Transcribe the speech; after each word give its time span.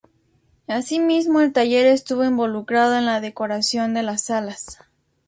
Asimismo, 0.67 1.41
el 1.41 1.53
taller 1.53 1.85
estuvo 1.85 2.23
involucrado 2.25 2.95
en 2.95 3.05
la 3.05 3.21
decoración 3.21 3.93
de 3.93 4.01
las 4.01 4.23
salas. 4.23 4.79